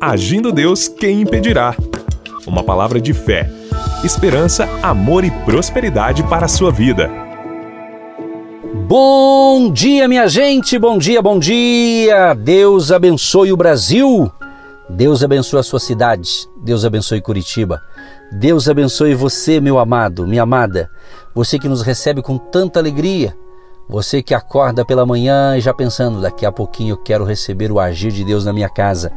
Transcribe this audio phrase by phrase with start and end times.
[0.00, 1.76] Agindo Deus, quem impedirá?
[2.46, 3.50] Uma palavra de fé,
[4.02, 7.10] esperança, amor e prosperidade para a sua vida.
[8.88, 12.32] Bom dia, minha gente, bom dia, bom dia!
[12.32, 14.32] Deus abençoe o Brasil,
[14.88, 17.82] Deus abençoe a sua cidade, Deus abençoe Curitiba,
[18.32, 20.90] Deus abençoe você, meu amado, minha amada,
[21.34, 23.36] você que nos recebe com tanta alegria,
[23.86, 27.78] você que acorda pela manhã e já pensando, daqui a pouquinho eu quero receber o
[27.78, 29.12] agir de Deus na minha casa.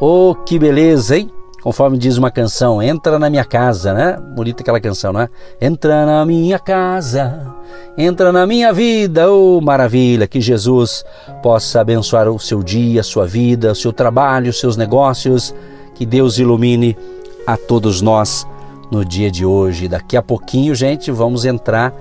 [0.00, 1.30] Oh, que beleza, hein?
[1.62, 4.18] Conforme diz uma canção, entra na minha casa, né?
[4.34, 5.28] Bonita aquela canção, não é?
[5.58, 7.54] Entra na minha casa,
[7.96, 10.26] entra na minha vida, oh maravilha!
[10.26, 11.04] Que Jesus
[11.42, 15.54] possa abençoar o seu dia, a sua vida, o seu trabalho, os seus negócios.
[15.94, 16.98] Que Deus ilumine
[17.46, 18.46] a todos nós
[18.90, 19.88] no dia de hoje.
[19.88, 21.94] Daqui a pouquinho, gente, vamos entrar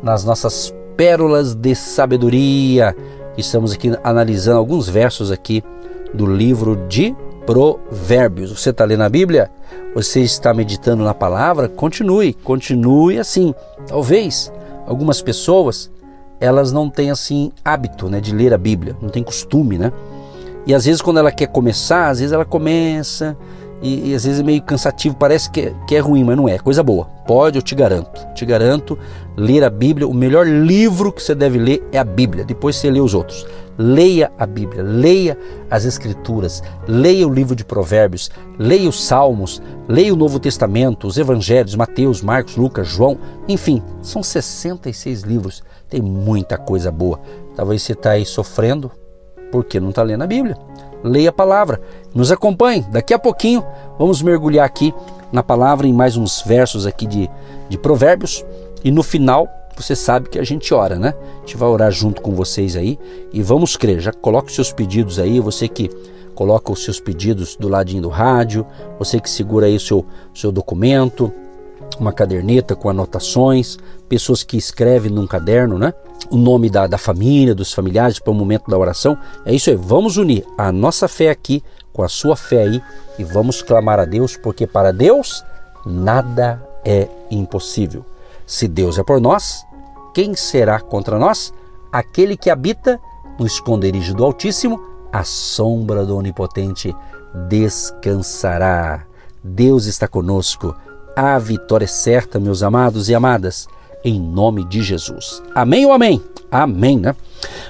[0.00, 2.94] nas nossas pérolas de sabedoria.
[3.36, 5.64] Estamos aqui analisando alguns versos aqui
[6.14, 7.16] do livro de
[7.48, 8.52] Provérbios.
[8.52, 9.50] Você está lendo a Bíblia?
[9.94, 11.66] Você está meditando na palavra?
[11.66, 13.54] Continue, continue assim.
[13.86, 14.52] Talvez
[14.86, 15.90] algumas pessoas
[16.38, 19.90] elas não têm assim hábito, né, de ler a Bíblia, não tem costume, né?
[20.66, 23.34] E às vezes quando ela quer começar, às vezes ela começa
[23.80, 26.46] e, e, às vezes é meio cansativo, parece que, é, que é ruim, mas não
[26.46, 27.06] é, é coisa boa.
[27.26, 28.98] Pode, eu te garanto, te garanto,
[29.34, 32.90] ler a Bíblia, o melhor livro que você deve ler é a Bíblia, depois você
[32.90, 33.46] lê os outros.
[33.78, 35.38] Leia a Bíblia, leia
[35.70, 41.16] as Escrituras, leia o livro de Provérbios, leia os Salmos, leia o Novo Testamento, os
[41.16, 47.20] Evangelhos, Mateus, Marcos, Lucas, João, enfim, são 66 livros, tem muita coisa boa.
[47.54, 48.90] Talvez você está aí sofrendo
[49.52, 50.56] porque não está lendo a Bíblia
[51.02, 51.80] leia a palavra.
[52.14, 52.82] Nos acompanhe.
[52.90, 53.64] Daqui a pouquinho
[53.98, 54.94] vamos mergulhar aqui
[55.32, 57.30] na palavra em mais uns versos aqui de,
[57.68, 58.44] de Provérbios.
[58.82, 59.48] E no final,
[59.82, 61.14] você sabe que a gente ora, né?
[61.36, 62.98] A gente vai orar junto com vocês aí
[63.32, 64.00] e vamos crer.
[64.00, 65.88] Já coloque seus pedidos aí, você que
[66.34, 68.66] coloca os seus pedidos do ladinho do rádio,
[68.98, 70.04] você que segura aí o seu,
[70.34, 71.32] seu documento,
[71.98, 73.78] uma caderneta com anotações,
[74.08, 75.92] pessoas que escrevem num caderno, né?
[76.30, 79.18] O nome da, da família, dos familiares para o momento da oração.
[79.44, 79.76] É isso aí.
[79.76, 82.82] Vamos unir a nossa fé aqui com a sua fé aí
[83.18, 85.44] e vamos clamar a Deus, porque para Deus
[85.84, 88.04] nada é impossível.
[88.46, 89.64] Se Deus é por nós,
[90.18, 91.54] quem será contra nós?
[91.92, 93.00] Aquele que habita
[93.38, 94.80] no esconderijo do Altíssimo,
[95.12, 96.92] a sombra do Onipotente
[97.48, 99.04] descansará.
[99.44, 100.74] Deus está conosco
[101.14, 103.68] a vitória é certa, meus amados e amadas,
[104.04, 105.40] em nome de Jesus.
[105.54, 106.20] Amém ou amém?
[106.50, 107.14] Amém, né?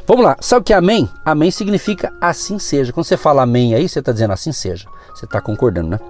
[0.06, 1.06] Vamos lá, sabe o que é amém?
[1.26, 2.94] Amém significa assim seja.
[2.94, 4.88] Quando você fala amém aí, você está dizendo assim seja.
[5.14, 6.00] Você está concordando, né?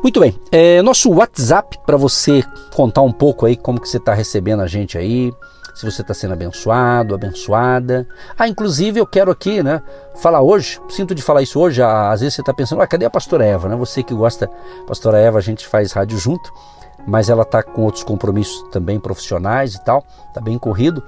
[0.00, 4.14] Muito bem, é, nosso WhatsApp para você contar um pouco aí como que você está
[4.14, 5.32] recebendo a gente aí,
[5.76, 8.08] se você está sendo abençoado, abençoada.
[8.38, 9.82] Ah, inclusive eu quero aqui, né,
[10.14, 13.10] falar hoje, sinto de falar isso hoje, às vezes você está pensando, ah, cadê a
[13.10, 13.76] pastora Eva, né?
[13.76, 14.48] Você que gosta,
[14.86, 16.50] pastora Eva, a gente faz rádio junto,
[17.06, 21.02] mas ela está com outros compromissos também profissionais e tal, está bem corrido.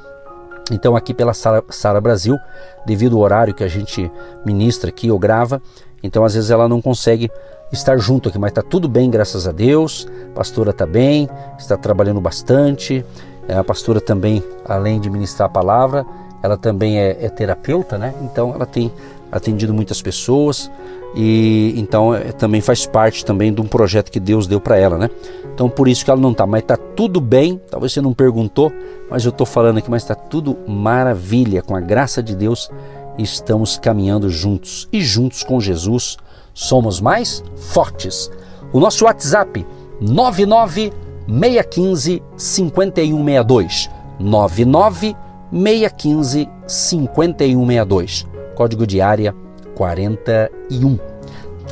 [0.70, 2.36] Então aqui pela Sara Brasil,
[2.84, 4.12] devido ao horário que a gente
[4.44, 5.62] ministra aqui ou grava,
[6.02, 7.30] então às vezes ela não consegue
[7.72, 10.06] estar junto aqui, mas está tudo bem, graças a Deus.
[10.32, 11.26] A pastora está bem,
[11.58, 13.02] está trabalhando bastante.
[13.48, 16.06] É, a pastora também, além de ministrar a palavra,
[16.42, 18.14] ela também é, é terapeuta, né?
[18.22, 18.92] Então ela tem
[19.32, 20.70] atendido muitas pessoas
[21.14, 24.98] e então é, também faz parte também de um projeto que Deus deu para ela,
[24.98, 25.10] né?
[25.54, 27.60] Então por isso que ela não tá, mas tá tudo bem.
[27.70, 28.70] Talvez você não perguntou,
[29.10, 32.70] mas eu tô falando aqui, mas está tudo maravilha com a graça de Deus.
[33.19, 36.16] Estamos caminhando juntos e juntos com Jesus
[36.54, 38.30] somos mais fortes.
[38.72, 39.66] O nosso WhatsApp
[40.00, 40.92] 99
[41.28, 43.91] 615 5162.
[44.19, 45.16] 99
[45.53, 48.27] 615 5162.
[48.55, 49.34] Código de área
[49.75, 50.99] 41.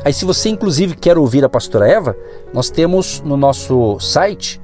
[0.05, 2.17] Aí se você inclusive quer ouvir a pastora Eva,
[2.53, 4.61] nós temos no nosso site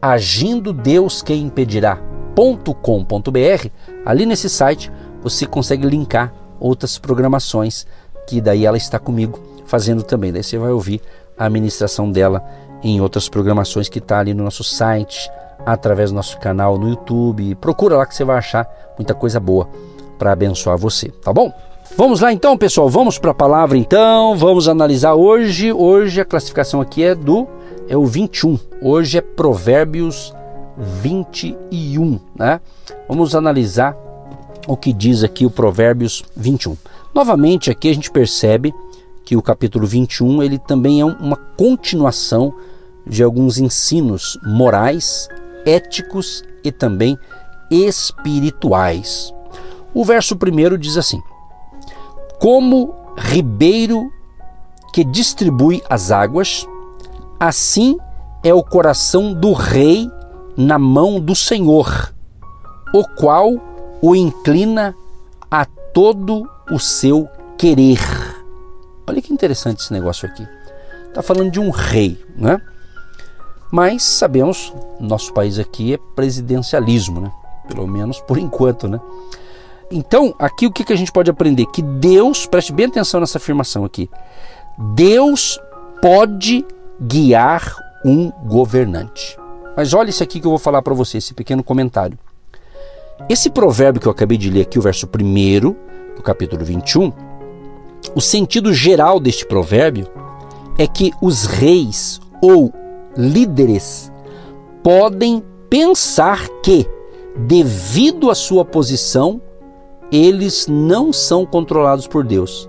[0.00, 3.68] agindo Deus quem impedirá.com.br.
[4.04, 4.92] Ali nesse site
[5.22, 7.86] você consegue linkar outras programações
[8.26, 10.32] que daí ela está comigo fazendo também.
[10.32, 11.00] Daí você vai ouvir
[11.36, 12.44] a ministração dela
[12.86, 15.28] em outras programações que está ali no nosso site,
[15.64, 17.56] através do nosso canal no YouTube.
[17.56, 19.68] Procura lá que você vai achar muita coisa boa
[20.16, 21.52] para abençoar você, tá bom?
[21.96, 25.72] Vamos lá então, pessoal, vamos para a palavra então, vamos analisar hoje.
[25.72, 27.48] Hoje a classificação aqui é do
[27.88, 28.58] é o 21.
[28.80, 30.34] Hoje é Provérbios
[30.76, 32.60] 21, né?
[33.08, 33.96] Vamos analisar
[34.66, 36.76] o que diz aqui o Provérbios 21.
[37.14, 38.74] Novamente aqui a gente percebe
[39.24, 42.54] que o capítulo 21 ele também é uma continuação
[43.06, 45.28] de alguns ensinos morais,
[45.64, 47.18] éticos e também
[47.70, 49.32] espirituais.
[49.94, 51.22] O verso primeiro diz assim:
[52.40, 54.10] Como ribeiro
[54.92, 56.66] que distribui as águas,
[57.38, 57.96] assim
[58.42, 60.10] é o coração do rei
[60.56, 62.14] na mão do Senhor,
[62.92, 63.52] o qual
[64.00, 64.94] o inclina
[65.50, 68.00] a todo o seu querer.
[69.06, 70.46] Olha que interessante esse negócio aqui.
[71.08, 72.60] Está falando de um rei, né?
[73.70, 77.32] Mas sabemos, nosso país aqui é presidencialismo, né?
[77.68, 79.00] Pelo menos por enquanto, né?
[79.90, 81.66] Então, aqui o que, que a gente pode aprender?
[81.66, 84.10] Que Deus, preste bem atenção nessa afirmação aqui.
[84.94, 85.60] Deus
[86.00, 86.64] pode
[87.00, 89.38] guiar um governante.
[89.76, 92.18] Mas olha isso aqui que eu vou falar para você, esse pequeno comentário.
[93.28, 97.12] Esse provérbio que eu acabei de ler aqui, o verso 1 do capítulo 21,
[98.14, 100.08] o sentido geral deste provérbio
[100.78, 102.72] é que os reis ou
[103.16, 104.12] líderes
[104.82, 106.86] podem pensar que,
[107.36, 109.40] devido à sua posição,
[110.10, 112.68] eles não são controlados por Deus.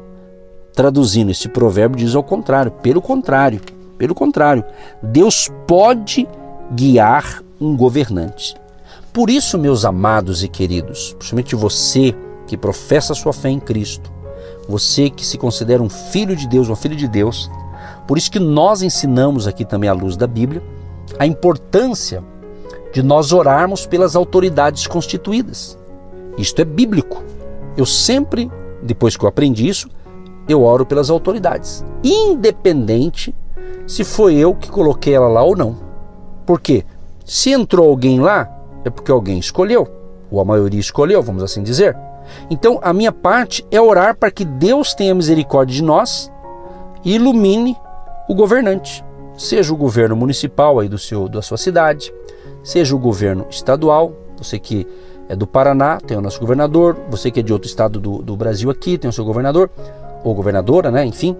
[0.73, 3.61] Traduzindo, esse provérbio diz ao contrário, pelo contrário,
[3.97, 4.63] pelo contrário,
[5.01, 6.27] Deus pode
[6.71, 8.55] guiar um governante.
[9.11, 12.15] Por isso, meus amados e queridos, principalmente você
[12.45, 14.11] que professa sua fé em Cristo,
[14.69, 17.49] você que se considera um filho de Deus, uma filha de Deus,
[18.07, 20.63] por isso que nós ensinamos aqui também à luz da Bíblia
[21.19, 22.23] a importância
[22.93, 25.77] de nós orarmos pelas autoridades constituídas.
[26.37, 27.21] Isto é bíblico.
[27.75, 28.49] Eu sempre,
[28.81, 29.89] depois que eu aprendi isso,
[30.47, 33.35] eu oro pelas autoridades, independente
[33.85, 35.75] se foi eu que coloquei ela lá ou não.
[36.45, 36.85] Por quê?
[37.25, 38.49] Se entrou alguém lá,
[38.85, 39.87] é porque alguém escolheu,
[40.31, 41.95] ou a maioria escolheu, vamos assim dizer.
[42.49, 46.31] Então, a minha parte é orar para que Deus tenha misericórdia de nós
[47.03, 47.75] e ilumine
[48.27, 49.03] o governante,
[49.37, 52.13] seja o governo municipal aí do seu, da sua cidade,
[52.63, 54.87] seja o governo estadual, você que
[55.29, 58.35] é do Paraná, tem o nosso governador, você que é de outro estado do, do
[58.35, 59.69] Brasil aqui, tem o seu governador,
[60.23, 61.35] ou governadora, né, enfim,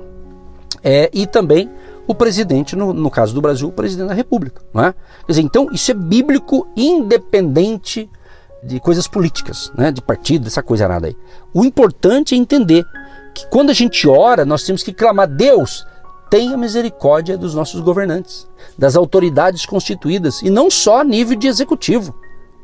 [0.83, 1.69] é, e também
[2.07, 4.61] o presidente, no, no caso do Brasil, o presidente da República.
[4.73, 4.93] Não é?
[5.25, 8.09] Quer dizer, então isso é bíblico independente
[8.63, 11.17] de coisas políticas, né, de partido, dessa coisa nada aí.
[11.53, 12.85] O importante é entender
[13.33, 15.85] que quando a gente ora, nós temos que clamar, Deus,
[16.29, 18.47] tenha misericórdia dos nossos governantes,
[18.77, 22.15] das autoridades constituídas, e não só a nível de executivo.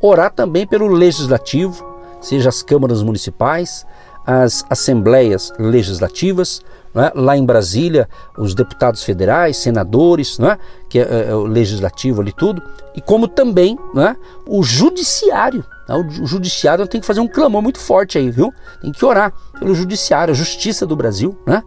[0.01, 1.85] Orar também pelo legislativo,
[2.21, 3.85] seja as câmaras municipais,
[4.25, 6.61] as assembleias legislativas,
[6.95, 7.11] é?
[7.15, 8.07] lá em Brasília,
[8.37, 10.57] os deputados federais, senadores, é?
[10.87, 12.61] que é, é, o legislativo ali tudo,
[12.95, 14.15] e como também é?
[14.47, 15.65] o judiciário.
[15.87, 15.95] Né?
[15.95, 18.53] O judiciário tem que fazer um clamor muito forte aí, viu?
[18.81, 21.63] Tem que orar pelo judiciário, a justiça do Brasil, né?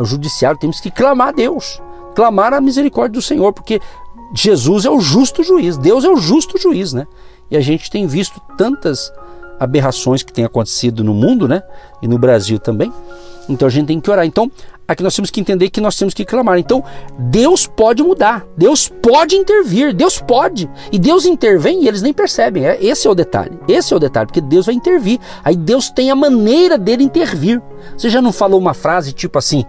[0.00, 1.80] O judiciário temos que clamar a Deus,
[2.14, 3.80] clamar a misericórdia do Senhor, porque
[4.34, 7.06] Jesus é o justo juiz, Deus é o justo juiz, né?
[7.50, 9.12] E a gente tem visto tantas
[9.58, 11.62] aberrações que têm acontecido no mundo, né?
[12.02, 12.92] E no Brasil também.
[13.48, 14.26] Então a gente tem que orar.
[14.26, 14.50] Então,
[14.86, 16.58] aqui nós temos que entender que nós temos que clamar.
[16.58, 16.84] Então,
[17.18, 20.68] Deus pode mudar, Deus pode intervir, Deus pode.
[20.92, 22.66] E Deus intervém e eles nem percebem.
[22.66, 23.58] É, esse é o detalhe.
[23.66, 25.18] Esse é o detalhe, porque Deus vai intervir.
[25.42, 27.60] Aí Deus tem a maneira dele intervir.
[27.96, 29.64] Você já não falou uma frase tipo assim: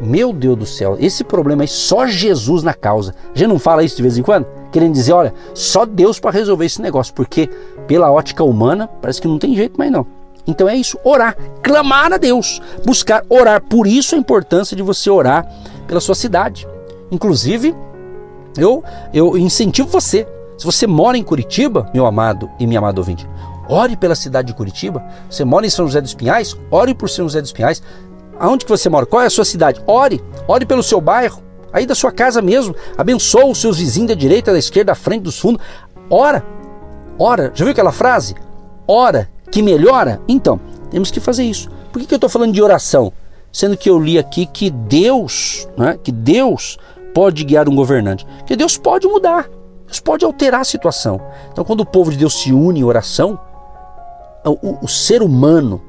[0.00, 3.14] Meu Deus do céu, esse problema aí só Jesus na causa.
[3.32, 4.46] Já não fala isso de vez em quando?
[4.74, 7.48] Querendo dizer, olha, só Deus para resolver esse negócio, porque
[7.86, 10.04] pela ótica humana parece que não tem jeito mais não.
[10.48, 13.62] Então é isso, orar, clamar a Deus, buscar orar.
[13.62, 15.48] Por isso a importância de você orar
[15.86, 16.66] pela sua cidade.
[17.08, 17.72] Inclusive,
[18.58, 20.26] eu, eu incentivo você.
[20.58, 23.28] Se você mora em Curitiba, meu amado e minha amada ouvinte,
[23.68, 25.04] ore pela cidade de Curitiba.
[25.30, 27.80] Você mora em São José dos Pinhais, ore por São José dos Pinhais.
[28.40, 29.06] Aonde que você mora?
[29.06, 29.80] Qual é a sua cidade?
[29.86, 32.74] Ore, ore pelo seu bairro, aí da sua casa mesmo.
[32.96, 35.60] Abençoa os seus vizinhos da direita, da esquerda, da frente, dos fundos.
[36.08, 36.42] Ora,
[37.18, 37.50] ora.
[37.52, 38.34] Já viu aquela frase?
[38.86, 40.20] Ora que melhora?
[40.28, 41.68] Então, temos que fazer isso.
[41.92, 43.12] Por que, que eu estou falando de oração?
[43.52, 46.78] Sendo que eu li aqui que Deus, né, que Deus
[47.14, 49.48] pode guiar um governante, que Deus pode mudar,
[49.86, 51.20] Deus pode alterar a situação.
[51.52, 53.38] Então, quando o povo de Deus se une em oração,
[54.44, 55.80] o, o ser humano,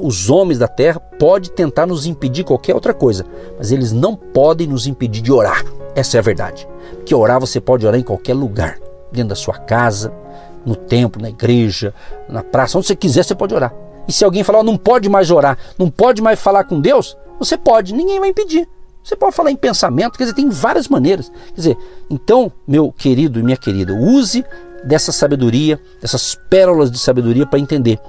[0.00, 3.24] os homens da terra, pode tentar nos impedir qualquer outra coisa,
[3.56, 5.64] mas eles não podem nos impedir de orar.
[5.94, 6.68] Essa é a verdade.
[7.04, 8.78] Que orar você pode orar em qualquer lugar,
[9.12, 10.12] dentro da sua casa,
[10.64, 11.94] no templo, na igreja,
[12.28, 13.72] na praça, onde você quiser, você pode orar.
[14.08, 17.16] E se alguém falar, oh, não pode mais orar, não pode mais falar com Deus,
[17.38, 18.68] você pode, ninguém vai impedir.
[19.02, 21.30] Você pode falar em pensamento, quer dizer, tem várias maneiras.
[21.48, 21.78] Quer dizer,
[22.10, 24.44] então, meu querido e minha querida, use
[24.82, 28.00] dessa sabedoria, dessas pérolas de sabedoria para entender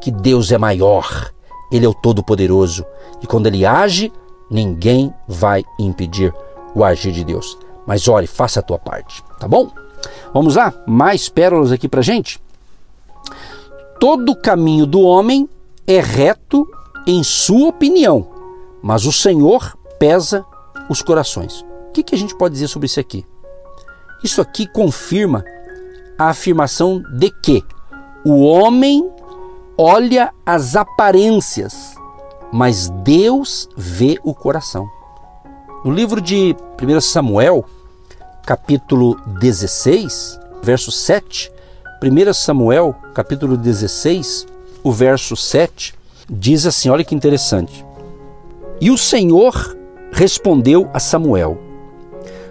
[0.00, 1.30] que Deus é maior,
[1.70, 2.84] Ele é o Todo-Poderoso.
[3.22, 4.12] E quando Ele age,
[4.50, 6.32] ninguém vai impedir
[6.74, 7.58] o agir de Deus.
[7.86, 9.70] Mas ore, faça a tua parte, tá bom?
[10.32, 10.72] Vamos lá?
[10.86, 12.40] Mais pérolas aqui para gente.
[13.98, 15.48] Todo caminho do homem
[15.86, 16.68] é reto
[17.06, 18.28] em sua opinião,
[18.82, 20.44] mas o Senhor pesa
[20.88, 21.64] os corações.
[21.88, 23.24] O que, que a gente pode dizer sobre isso aqui?
[24.22, 25.44] Isso aqui confirma
[26.18, 27.64] a afirmação de que
[28.24, 29.10] o homem
[29.80, 31.94] olha as aparências,
[32.52, 34.90] mas Deus vê o coração.
[35.84, 37.64] No livro de 1 Samuel,
[38.44, 41.52] capítulo 16, verso 7,
[42.02, 44.48] 1 Samuel, capítulo 16,
[44.82, 45.94] o verso 7,
[46.28, 47.86] diz assim: olha que interessante.
[48.80, 49.76] E o Senhor
[50.10, 51.56] respondeu a Samuel: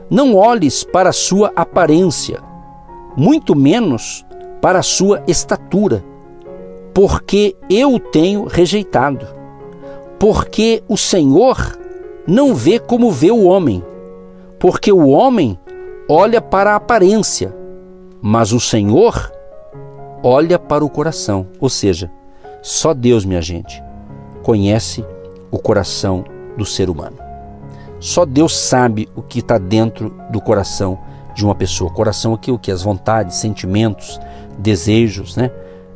[0.10, 2.42] Não olhes para a sua aparência,
[3.18, 4.26] muito menos
[4.62, 6.04] para a sua estatura,
[6.98, 9.28] porque eu tenho rejeitado.
[10.18, 11.78] Porque o Senhor
[12.26, 13.86] não vê como vê o homem,
[14.58, 15.60] porque o homem
[16.10, 17.56] olha para a aparência,
[18.20, 19.32] mas o Senhor
[20.24, 21.46] olha para o coração.
[21.60, 22.10] Ou seja,
[22.64, 23.80] só Deus, minha gente,
[24.42, 25.06] conhece
[25.52, 26.26] o coração
[26.58, 27.18] do ser humano.
[28.00, 30.98] Só Deus sabe o que está dentro do coração
[31.36, 31.92] de uma pessoa.
[31.92, 32.72] Coração aqui o que?
[32.72, 34.20] As vontades, sentimentos,
[34.58, 35.52] desejos, né?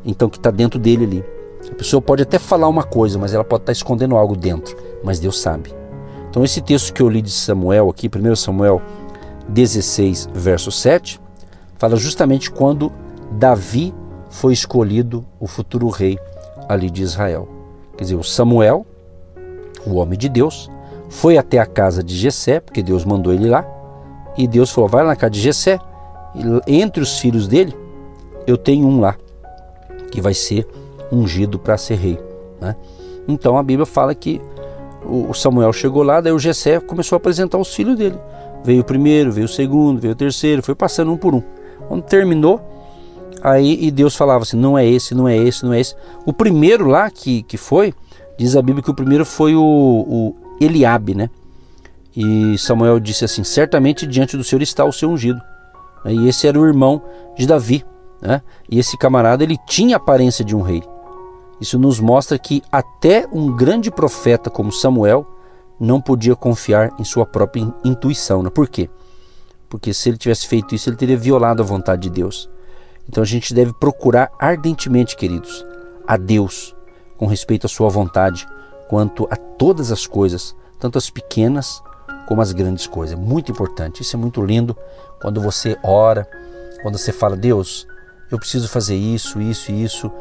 [0.05, 1.25] Então que está dentro dele ali.
[1.72, 4.75] A pessoa pode até falar uma coisa, mas ela pode estar tá escondendo algo dentro.
[5.03, 5.74] Mas Deus sabe.
[6.29, 8.81] Então esse texto que eu li de Samuel aqui, 1 Samuel
[9.50, 11.20] 16, verso 7,
[11.77, 12.91] fala justamente quando
[13.31, 13.93] Davi
[14.29, 16.17] foi escolhido o futuro rei
[16.67, 17.48] ali de Israel.
[17.98, 18.86] Quer dizer, o Samuel,
[19.86, 20.70] o homem de Deus,
[21.10, 23.65] foi até a casa de Jessé, porque Deus mandou ele lá,
[24.38, 25.79] e Deus falou: vai lá na casa de Jessé,
[26.65, 27.75] entre os filhos dele,
[28.48, 29.17] eu tenho um lá,
[30.12, 30.68] que vai ser
[31.12, 32.20] ungido para ser rei.
[32.60, 32.75] Né?
[33.27, 34.41] Então a Bíblia fala que
[35.03, 38.18] o Samuel chegou lá, daí o Jessé começou a apresentar os filhos dele.
[38.63, 41.41] Veio o primeiro, veio o segundo, veio o terceiro, foi passando um por um.
[41.88, 42.62] Quando terminou,
[43.41, 45.96] aí e Deus falava assim: não é esse, não é esse, não é esse.
[46.25, 47.94] O primeiro lá que, que foi,
[48.38, 51.30] diz a Bíblia que o primeiro foi o, o Eliabe, né?
[52.15, 55.41] E Samuel disse assim: certamente diante do Senhor está o seu ungido.
[56.06, 57.01] E esse era o irmão
[57.38, 57.84] de Davi,
[58.21, 58.41] né?
[58.69, 60.83] E esse camarada ele tinha a aparência de um rei.
[61.59, 65.25] Isso nos mostra que até um grande profeta como Samuel
[65.79, 68.43] não podia confiar em sua própria intuição.
[68.43, 68.49] Né?
[68.49, 68.89] Por quê?
[69.69, 72.49] Porque se ele tivesse feito isso, ele teria violado a vontade de Deus.
[73.07, 75.65] Então a gente deve procurar ardentemente, queridos,
[76.07, 76.75] a Deus
[77.17, 78.47] com respeito à sua vontade,
[78.89, 81.83] quanto a todas as coisas, tanto as pequenas
[82.27, 83.15] como as grandes coisas.
[83.15, 84.75] É muito importante, isso é muito lindo
[85.21, 86.27] quando você ora,
[86.81, 87.87] quando você fala, Deus,
[88.31, 90.11] eu preciso fazer isso, isso e isso.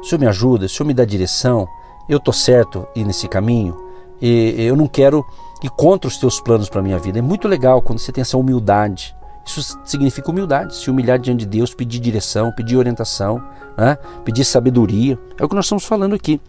[0.00, 1.66] O Senhor me ajuda, o Senhor me dá direção,
[2.08, 3.76] eu estou certo ir nesse caminho,
[4.20, 5.24] e eu não quero
[5.62, 7.18] ir contra os teus planos para a minha vida.
[7.18, 9.16] É muito legal quando você tem essa humildade.
[9.44, 13.42] Isso significa humildade, se humilhar diante de Deus, pedir direção, pedir orientação,
[13.76, 13.96] né?
[14.24, 15.18] pedir sabedoria.
[15.38, 16.40] É o que nós estamos falando aqui.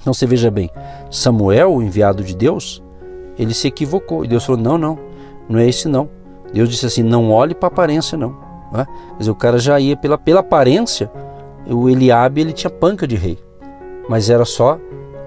[0.00, 0.70] Então você veja bem,
[1.10, 2.82] Samuel, o enviado de Deus,
[3.38, 4.24] ele se equivocou.
[4.24, 4.98] E Deus falou: não, não,
[5.48, 6.08] não é esse não.
[6.52, 8.45] Deus disse assim: não olhe para a aparência, não.
[8.76, 8.86] Né?
[9.12, 11.10] Quer dizer, o cara já ia pela, pela aparência,
[11.68, 13.38] o Eliabe ele tinha panca de rei,
[14.08, 14.78] mas era só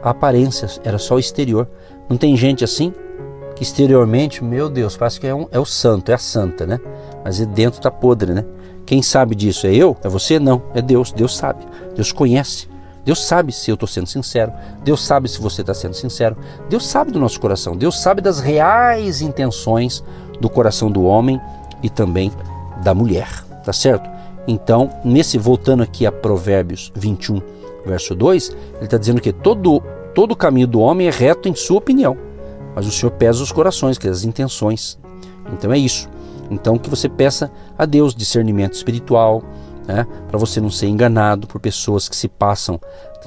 [0.02, 1.68] a aparência, era só o exterior.
[2.08, 2.94] Não tem gente assim
[3.56, 6.80] que exteriormente, meu Deus, parece que é, um, é o santo, é a santa, né?
[7.24, 8.46] Mas dentro tá podre, né?
[8.86, 9.68] Quem sabe disso?
[9.68, 9.96] É eu?
[10.04, 10.40] É você?
[10.40, 11.12] Não, é Deus.
[11.12, 11.64] Deus sabe.
[11.96, 12.68] Deus conhece.
[13.06, 14.52] Deus sabe se eu estou sendo sincero.
[14.84, 16.36] Deus sabe se você está sendo sincero.
[16.70, 17.78] Deus sabe do nosso coração.
[17.78, 20.04] Deus sabe das reais intenções
[20.42, 21.40] do coração do homem
[21.84, 22.32] e também
[22.84, 23.28] da mulher,
[23.64, 24.10] tá certo?
[24.48, 27.42] Então, nesse voltando aqui a Provérbios 21,
[27.86, 29.82] verso 2, ele está dizendo que todo
[30.14, 32.18] todo caminho do homem é reto em sua opinião,
[32.76, 34.98] mas o Senhor pesa os corações, que é as intenções.
[35.54, 36.10] Então é isso.
[36.50, 39.44] Então que você peça a Deus discernimento espiritual,
[39.88, 42.80] né, para você não ser enganado por pessoas que se passam.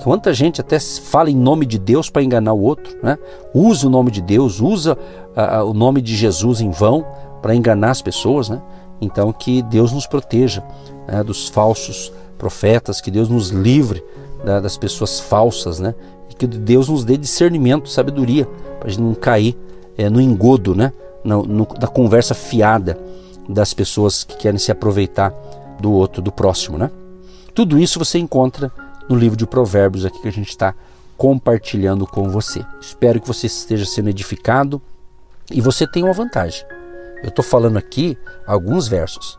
[0.02, 3.18] Quanta gente até fala em nome de Deus para enganar o outro, né?
[3.52, 4.96] Usa o nome de Deus, usa
[5.36, 7.04] uh, o nome de Jesus em vão
[7.42, 8.62] para enganar as pessoas, né?
[9.02, 10.62] Então, que Deus nos proteja
[11.08, 14.02] né, dos falsos profetas, que Deus nos livre
[14.44, 15.92] né, das pessoas falsas, né?
[16.30, 18.46] E que Deus nos dê discernimento, sabedoria,
[18.78, 19.58] para a gente não cair
[19.98, 20.92] é, no engodo, né?
[21.24, 22.96] No, no, da conversa fiada
[23.48, 25.34] das pessoas que querem se aproveitar
[25.80, 26.88] do outro, do próximo, né?
[27.52, 28.70] Tudo isso você encontra
[29.08, 30.74] no livro de Provérbios aqui que a gente está
[31.16, 32.64] compartilhando com você.
[32.80, 34.80] Espero que você esteja sendo edificado
[35.50, 36.64] e você tenha uma vantagem.
[37.22, 39.38] Eu estou falando aqui alguns versos.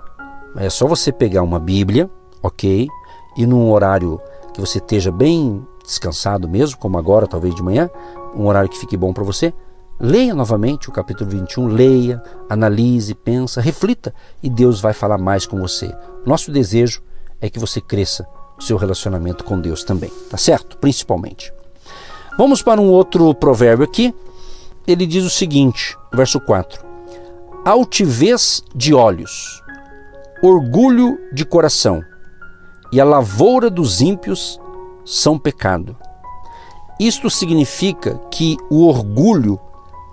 [0.56, 2.10] É só você pegar uma Bíblia,
[2.42, 2.88] ok?
[3.36, 4.22] E num horário
[4.54, 7.90] que você esteja bem descansado mesmo, como agora, talvez de manhã,
[8.36, 9.54] um horário que fique bom para você,
[10.00, 15.60] leia novamente o capítulo 21, leia, analise, pensa, reflita e Deus vai falar mais com
[15.60, 15.94] você.
[16.26, 17.02] Nosso desejo
[17.42, 18.26] é que você cresça
[18.58, 20.78] o seu relacionamento com Deus também, tá certo?
[20.78, 21.54] Principalmente.
[22.38, 24.14] Vamos para um outro provérbio aqui,
[24.88, 26.93] ele diz o seguinte, verso 4:
[27.66, 29.64] Altivez de olhos,
[30.42, 32.04] orgulho de coração
[32.92, 34.60] e a lavoura dos ímpios
[35.06, 35.96] são pecado.
[37.00, 39.58] Isto significa que o orgulho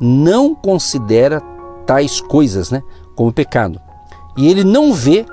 [0.00, 1.42] não considera
[1.84, 2.84] tais coisas né,
[3.16, 3.80] como pecado.
[4.36, 5.26] E ele não vê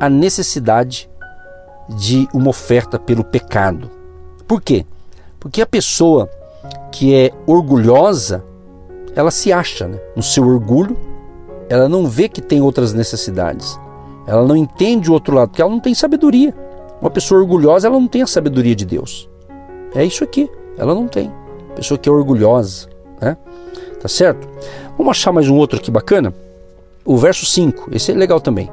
[0.00, 1.08] a necessidade
[1.88, 3.88] de uma oferta pelo pecado.
[4.48, 4.84] Por quê?
[5.38, 6.28] Porque a pessoa
[6.90, 8.44] que é orgulhosa,
[9.14, 10.00] ela se acha né?
[10.16, 11.11] no seu orgulho,
[11.72, 13.80] ela não vê que tem outras necessidades.
[14.26, 16.54] Ela não entende o outro lado, porque ela não tem sabedoria.
[17.00, 19.26] Uma pessoa orgulhosa, ela não tem a sabedoria de Deus.
[19.94, 21.32] É isso aqui, ela não tem.
[21.74, 23.38] Pessoa que é orgulhosa, né?
[23.98, 24.46] Tá certo?
[24.98, 26.34] Vamos achar mais um outro aqui bacana?
[27.06, 28.70] O verso 5, esse é legal também.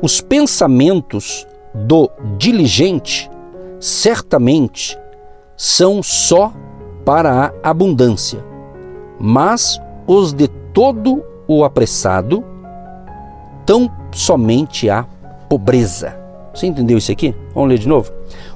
[0.00, 1.44] Os pensamentos
[1.74, 2.08] do
[2.38, 3.28] diligente
[3.80, 4.96] certamente
[5.56, 6.52] são só
[7.04, 8.38] para a abundância,
[9.18, 12.44] mas os de todo o apressado
[13.66, 15.04] tão somente a
[15.48, 16.16] pobreza.
[16.54, 17.34] Você entendeu isso aqui?
[17.52, 18.12] Vamos ler de novo.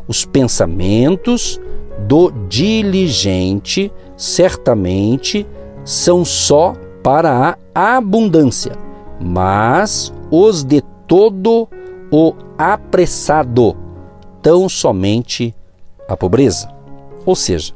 [0.07, 1.61] Os pensamentos
[2.07, 5.45] do diligente certamente
[5.85, 8.73] são só para a abundância,
[9.21, 11.69] mas os de todo
[12.13, 13.77] o apressado
[14.41, 15.53] tão somente
[16.09, 16.73] a pobreza.
[17.27, 17.75] Ou seja,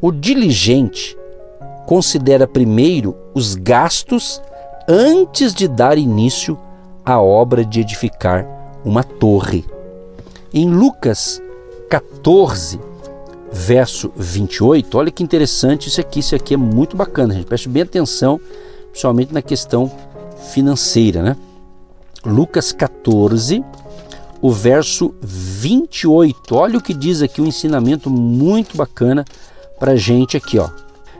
[0.00, 1.18] o diligente
[1.86, 4.42] considera primeiro os gastos
[4.88, 6.58] antes de dar início
[7.04, 8.46] à obra de edificar
[8.84, 9.64] uma torre.
[10.52, 11.40] Em Lucas
[11.88, 12.80] 14,
[13.52, 17.46] verso 28, olha que interessante isso aqui, isso aqui é muito bacana, gente.
[17.46, 18.40] Preste bem atenção,
[18.90, 19.90] principalmente na questão
[20.52, 21.36] financeira, né?
[22.24, 23.64] Lucas 14,
[24.42, 26.54] o verso 28.
[26.54, 29.24] Olha o que diz aqui, um ensinamento muito bacana
[29.78, 30.68] para gente aqui, ó.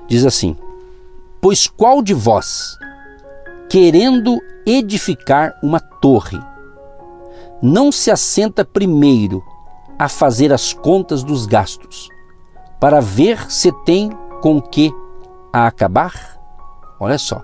[0.09, 0.57] Diz assim:
[1.41, 2.77] Pois qual de vós,
[3.69, 6.39] querendo edificar uma torre,
[7.63, 9.43] não se assenta primeiro
[9.99, 12.09] a fazer as contas dos gastos,
[12.79, 14.93] para ver se tem com que
[15.53, 16.37] a acabar?
[17.01, 17.43] Olha só,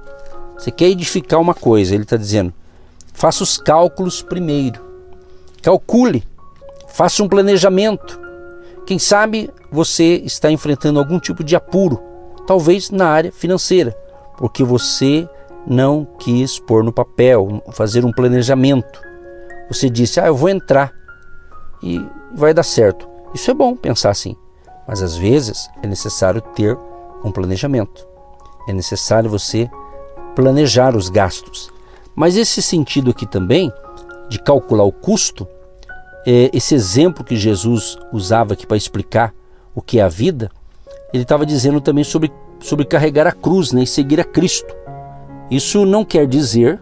[0.56, 2.52] você quer edificar uma coisa, ele está dizendo,
[3.12, 4.80] faça os cálculos primeiro,
[5.62, 6.22] calcule,
[6.88, 8.20] faça um planejamento.
[8.86, 12.11] Quem sabe você está enfrentando algum tipo de apuro,
[12.46, 13.96] talvez na área financeira,
[14.36, 15.28] porque você
[15.66, 19.00] não quis pôr no papel, fazer um planejamento.
[19.68, 20.92] Você disse, ah, eu vou entrar
[21.82, 23.08] e vai dar certo.
[23.34, 24.36] Isso é bom pensar assim,
[24.86, 26.76] mas às vezes é necessário ter
[27.24, 28.06] um planejamento.
[28.68, 29.70] É necessário você
[30.34, 31.70] planejar os gastos.
[32.14, 33.72] Mas esse sentido aqui também,
[34.28, 35.46] de calcular o custo,
[36.26, 39.34] é esse exemplo que Jesus usava aqui para explicar
[39.74, 40.50] o que é a vida,
[41.12, 44.74] ele estava dizendo também sobre, sobre carregar a cruz né, e seguir a Cristo.
[45.50, 46.80] Isso não quer dizer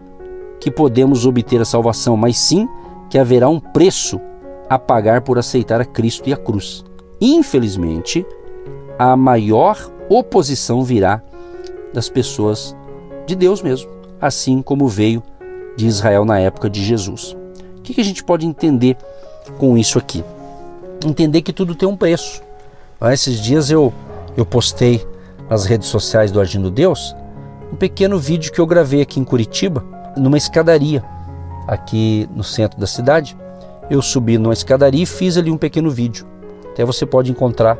[0.59, 2.67] que podemos obter a salvação, mas sim
[3.09, 4.21] que haverá um preço
[4.69, 6.83] a pagar por aceitar a Cristo e a cruz.
[7.19, 8.25] Infelizmente,
[8.97, 11.21] a maior oposição virá
[11.93, 12.75] das pessoas
[13.25, 15.21] de Deus mesmo, assim como veio
[15.75, 17.35] de Israel na época de Jesus.
[17.77, 18.95] O que a gente pode entender
[19.57, 20.23] com isso aqui?
[21.05, 22.41] Entender que tudo tem um preço.
[23.11, 23.91] Esses dias eu,
[24.35, 25.05] eu postei
[25.49, 27.15] nas redes sociais do Agindo Deus
[27.71, 29.83] um pequeno vídeo que eu gravei aqui em Curitiba,
[30.17, 31.03] numa escadaria,
[31.67, 33.37] aqui no centro da cidade
[33.91, 36.25] eu subi numa escadaria e fiz ali um pequeno vídeo.
[36.71, 37.77] Até você pode encontrar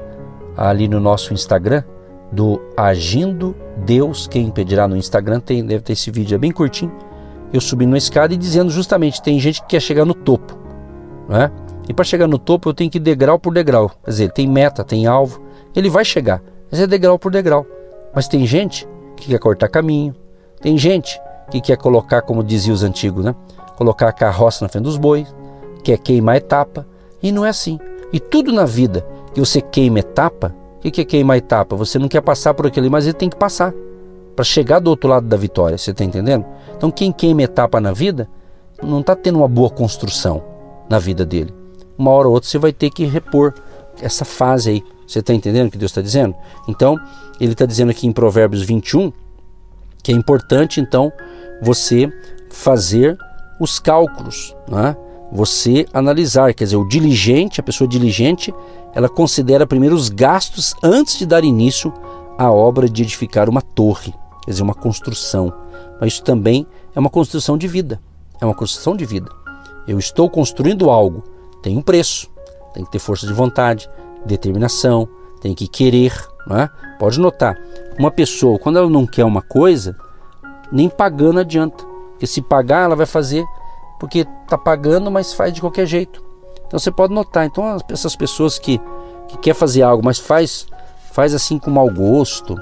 [0.57, 1.83] ali no nosso Instagram
[2.29, 6.91] do Agindo Deus, quem impedirá no Instagram tem, deve ter esse vídeo, é bem curtinho.
[7.53, 10.57] Eu subi numa escada e dizendo justamente, tem gente que quer chegar no topo,
[11.29, 11.49] né?
[11.87, 13.89] E para chegar no topo eu tenho que ir degrau por degrau.
[14.03, 15.40] Quer dizer, tem meta, tem alvo,
[15.75, 17.65] ele vai chegar, mas é degrau por degrau.
[18.13, 20.15] Mas tem gente que quer cortar caminho,
[20.61, 23.35] tem gente que quer colocar, como diziam os antigos, né?
[23.77, 25.33] Colocar a carroça na frente dos bois,
[25.83, 26.85] quer queimar etapa,
[27.21, 27.79] e não é assim.
[28.11, 30.53] E tudo na vida que você queima etapa,
[30.83, 31.75] o que é queimar etapa?
[31.75, 33.73] Você não quer passar por aquele, mas ele tem que passar
[34.35, 36.45] para chegar do outro lado da vitória, você está entendendo?
[36.75, 38.27] Então quem queima etapa na vida
[38.81, 40.43] não está tendo uma boa construção
[40.89, 41.53] na vida dele.
[41.97, 43.53] Uma hora ou outra você vai ter que repor
[44.01, 44.83] essa fase aí.
[45.11, 46.33] Você está entendendo o que Deus está dizendo?
[46.69, 46.97] Então,
[47.37, 49.11] ele está dizendo aqui em Provérbios 21
[50.01, 51.11] que é importante então
[51.61, 52.09] você
[52.49, 53.17] fazer
[53.59, 54.95] os cálculos, né?
[55.29, 56.53] você analisar.
[56.53, 58.53] Quer dizer, o diligente, a pessoa diligente,
[58.95, 61.93] ela considera primeiro os gastos antes de dar início
[62.37, 64.13] à obra de edificar uma torre,
[64.45, 65.53] quer dizer, uma construção.
[65.99, 68.01] Mas isso também é uma construção de vida.
[68.39, 69.29] É uma construção de vida.
[69.85, 71.21] Eu estou construindo algo,
[71.61, 72.29] tem um preço,
[72.73, 73.89] tem que ter força de vontade,
[74.25, 75.07] determinação,
[75.41, 76.13] tem que querer.
[76.47, 76.69] Né?
[76.99, 77.57] Pode notar,
[77.97, 79.95] uma pessoa, quando ela não quer uma coisa,
[80.71, 81.83] nem pagando adianta.
[82.11, 83.43] Porque se pagar, ela vai fazer
[84.01, 86.23] porque está pagando, mas faz de qualquer jeito.
[86.65, 87.45] Então você pode notar.
[87.45, 88.81] Então essas pessoas que,
[89.27, 90.65] que quer fazer algo, mas faz
[91.11, 92.59] faz assim com mau gosto,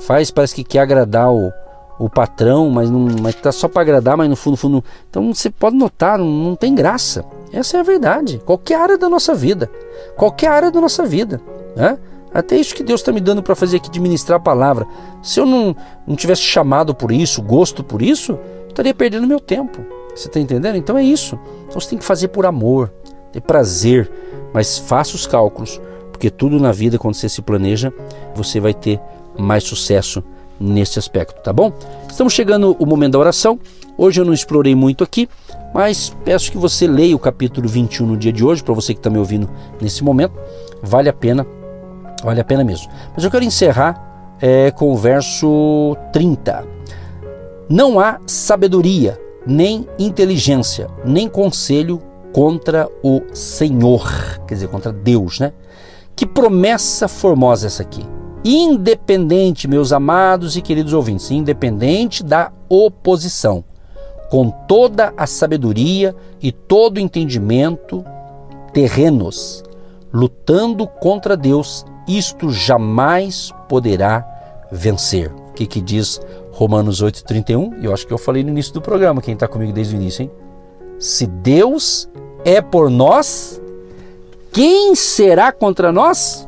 [0.00, 1.50] faz parece que quer agradar o,
[1.98, 5.50] o patrão, mas não, mas tá só para agradar, mas no fundo, fundo, então você
[5.50, 7.24] pode notar, não, não tem graça.
[7.52, 8.40] Essa é a verdade.
[8.44, 9.70] Qualquer área da nossa vida,
[10.16, 11.40] qualquer área da nossa vida,
[11.76, 11.98] né?
[12.32, 14.84] Até isso que Deus está me dando para fazer aqui, ministrar a palavra.
[15.22, 18.36] Se eu não, não tivesse chamado por isso, gosto por isso,
[18.68, 19.86] estaria perdendo meu tempo.
[20.12, 20.76] Você está entendendo?
[20.76, 21.38] Então é isso.
[21.68, 22.92] Então você tem que fazer por amor,
[23.32, 24.10] ter prazer,
[24.52, 25.80] mas faça os cálculos,
[26.10, 27.92] porque tudo na vida, quando você se planeja,
[28.34, 29.00] você vai ter
[29.38, 30.22] mais sucesso
[30.58, 31.72] nesse aspecto, tá bom?
[32.08, 33.58] Estamos chegando o momento da oração.
[33.96, 35.28] Hoje eu não explorei muito aqui,
[35.72, 39.00] mas peço que você leia o capítulo 21 no dia de hoje, para você que
[39.00, 39.48] está me ouvindo
[39.80, 40.34] nesse momento.
[40.82, 41.46] Vale a pena
[42.24, 42.90] Vale a pena mesmo.
[43.14, 46.66] Mas eu quero encerrar é, com o verso 30.
[47.68, 52.00] Não há sabedoria, nem inteligência, nem conselho
[52.32, 54.10] contra o Senhor,
[54.46, 55.52] quer dizer, contra Deus, né?
[56.16, 58.04] Que promessa formosa essa aqui.
[58.44, 63.64] Independente, meus amados e queridos ouvintes, independente da oposição,
[64.28, 68.04] com toda a sabedoria e todo o entendimento
[68.70, 69.64] terrenos,
[70.12, 74.26] lutando contra Deus isto jamais poderá
[74.70, 75.32] vencer.
[75.32, 76.20] O que, que diz
[76.52, 77.82] Romanos 8,31?
[77.82, 80.22] Eu acho que eu falei no início do programa, quem está comigo desde o início,
[80.22, 80.30] hein?
[80.98, 82.10] Se Deus
[82.44, 83.60] é por nós,
[84.52, 86.46] quem será contra nós?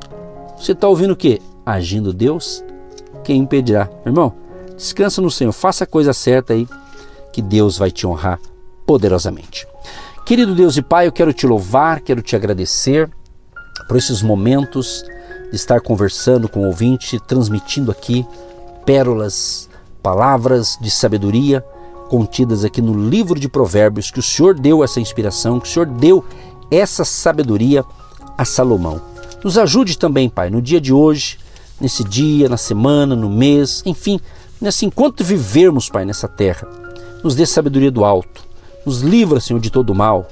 [0.58, 1.40] Você está ouvindo o quê?
[1.66, 2.62] Agindo Deus,
[3.24, 3.90] quem impedirá?
[4.06, 4.32] Irmão,
[4.76, 6.68] descansa no Senhor, faça a coisa certa aí,
[7.32, 8.38] que Deus vai te honrar
[8.86, 9.66] poderosamente.
[10.24, 13.10] Querido Deus e Pai, eu quero te louvar, quero te agradecer
[13.88, 15.04] por esses momentos
[15.50, 18.24] de estar conversando com o ouvinte, transmitindo aqui
[18.84, 19.68] pérolas,
[20.00, 21.64] palavras de sabedoria
[22.08, 25.86] contidas aqui no livro de Provérbios, que o Senhor deu essa inspiração, que o Senhor
[25.86, 26.24] deu
[26.70, 27.84] essa sabedoria
[28.38, 29.02] a Salomão.
[29.42, 31.38] Nos ajude também, Pai, no dia de hoje,
[31.80, 34.20] nesse dia, na semana, no mês, enfim,
[34.60, 36.66] nesse enquanto vivermos, Pai, nessa terra.
[37.22, 38.44] Nos dê sabedoria do alto,
[38.84, 40.26] nos livra, Senhor, de todo mal,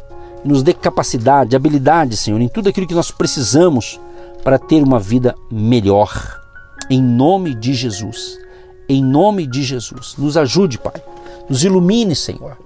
[0.45, 3.99] nos dê capacidade, habilidade, Senhor, em tudo aquilo que nós precisamos
[4.43, 6.41] para ter uma vida melhor.
[6.91, 8.39] Em nome de Jesus.
[8.87, 10.15] Em nome de Jesus.
[10.19, 11.03] Nos ajude, Pai.
[11.49, 12.59] Nos ilumine, Senhor.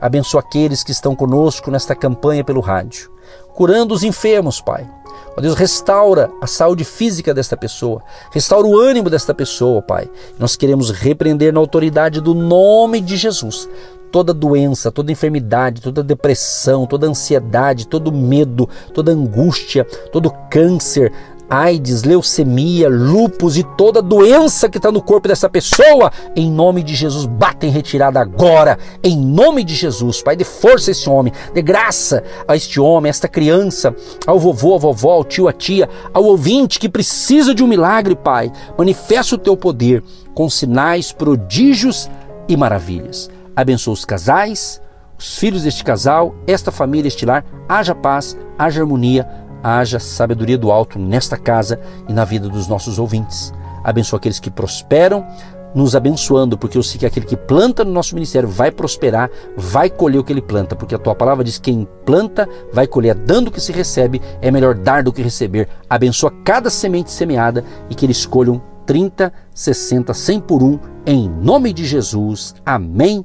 [0.00, 3.10] Abençoa aqueles que estão conosco nesta campanha pelo rádio.
[3.54, 4.88] Curando os enfermos, Pai.
[5.36, 10.08] Ó Deus, restaura a saúde física desta pessoa, restaura o ânimo desta pessoa, Pai.
[10.38, 13.68] Nós queremos repreender na autoridade do nome de Jesus
[14.14, 21.12] toda doença, toda enfermidade, toda depressão, toda ansiedade, todo medo, toda angústia, todo câncer,
[21.54, 26.94] AIDS, leucemia, lupus e toda doença que está no corpo dessa pessoa, em nome de
[26.94, 30.22] Jesus, bata em retirada agora, em nome de Jesus.
[30.22, 33.94] Pai, dê força a esse homem, dê graça a este homem, a esta criança,
[34.26, 38.14] ao vovô, à vovó, ao tio, à tia, ao ouvinte que precisa de um milagre,
[38.14, 38.50] Pai.
[38.76, 40.02] Manifesta o teu poder
[40.34, 42.10] com sinais, prodígios
[42.48, 44.80] e maravilhas abençoa os casais,
[45.18, 47.44] os filhos deste casal, esta família, este lar.
[47.68, 49.26] Haja paz, haja harmonia,
[49.64, 53.52] haja sabedoria do alto nesta casa e na vida dos nossos ouvintes.
[53.82, 55.26] Abençoa aqueles que prosperam,
[55.74, 59.88] nos abençoando, porque eu sei que aquele que planta no nosso ministério vai prosperar, vai
[59.88, 63.14] colher o que ele planta, porque a tua palavra diz que quem planta vai colher,
[63.14, 65.68] dando o que se recebe, é melhor dar do que receber.
[65.88, 71.72] Abençoa cada semente semeada e que eles colham 30, 60, 100 por um, em nome
[71.72, 72.54] de Jesus.
[72.64, 73.24] Amém